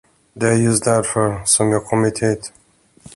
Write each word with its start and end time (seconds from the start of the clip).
Der 0.33 0.51
är 0.51 0.55
just 0.55 0.83
därför, 0.85 1.41
som 1.45 1.71
jag 1.71 1.85
kommit 1.85 2.19
hit. 2.23 2.53